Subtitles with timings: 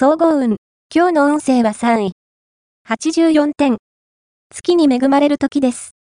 [0.00, 0.58] 総合運。
[0.94, 2.12] 今日の運勢は3位。
[2.88, 3.78] 84点。
[4.48, 5.96] 月に恵まれる時です。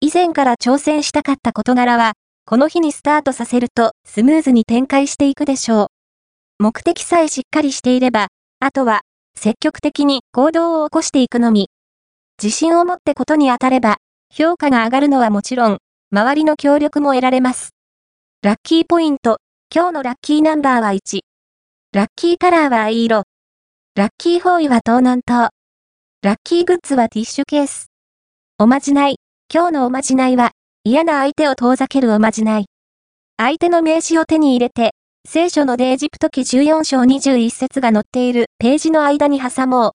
[0.00, 2.14] 以前から挑戦したかった事柄は、
[2.46, 5.90] この日にスタートさせるとスムーズに展開していくでしょ
[6.60, 6.62] う。
[6.62, 8.28] 目的さえしっかりしていれば、
[8.58, 9.02] あとは
[9.34, 11.68] 積極的に行動を起こしていくのみ。
[12.42, 13.98] 自信を持ってことに当たれば、
[14.34, 15.76] 評価が上がるのはもちろん、
[16.10, 17.74] 周りの協力も得られます。
[18.40, 19.40] ラッキーポイント。
[19.70, 21.20] 今日のラッキーナンバーは1。
[21.96, 23.22] ラッキーカラーは藍色。
[23.94, 25.48] ラッキーフォーイは東南東。
[26.20, 27.86] ラッキーグッズはティッシュケース。
[28.58, 29.16] おまじない。
[29.50, 30.50] 今日のおまじないは、
[30.84, 32.66] 嫌な相手を遠ざけるおまじない。
[33.38, 34.90] 相手の名刺を手に入れて、
[35.26, 39.90] 聖書のデエジプト記14章21節が載っているページの間に挟もう。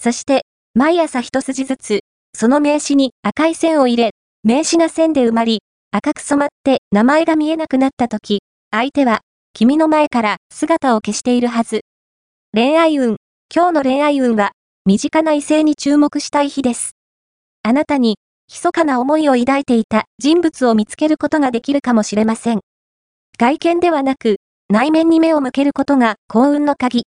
[0.00, 2.00] そして、毎朝一筋ずつ、
[2.34, 4.12] その名刺に赤い線を入れ、
[4.44, 9.20] 名刺が線で埋まり、赤く染まって名前が見えなくなった時、相手は、
[9.58, 11.80] 君の前から姿を消しているはず。
[12.54, 13.16] 恋愛運。
[13.52, 14.52] 今日の恋愛運は、
[14.86, 16.92] 身近な異性に注目したい日です。
[17.64, 22.60] あなたに、密かな思いを抱いていた人物を見つけることができるかもしれません。
[23.36, 24.36] 外見ではなく、
[24.68, 27.02] 内面に目を向けることが幸運の鍵。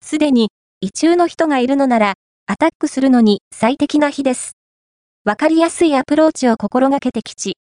[0.00, 2.14] すでに、異中の人がいるのなら、
[2.46, 4.52] アタックするのに最適な日です。
[5.26, 7.58] わかりやすいアプローチを心がけて吉。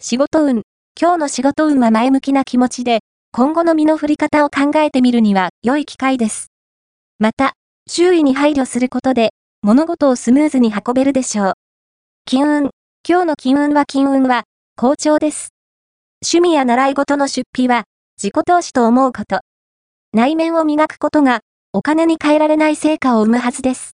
[0.00, 0.62] 仕事運。
[0.96, 3.00] 今日の仕事運は前向きな気持ちで、
[3.38, 6.50] 今後の身の振り方を考えてみるには良い機会です。
[7.20, 7.52] また、
[7.88, 9.30] 周囲に配慮することで、
[9.62, 11.52] 物事をスムーズに運べるでしょう。
[12.24, 12.70] 金運。
[13.08, 14.42] 今日の金運は金運は、
[14.74, 15.50] 好調です。
[16.24, 17.84] 趣味や習い事の出費は、
[18.20, 19.38] 自己投資と思うこと。
[20.12, 21.42] 内面を磨くことが、
[21.72, 23.86] お金に変えられない成果を生むはずです。